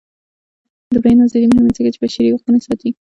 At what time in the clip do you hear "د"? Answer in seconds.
0.93-0.95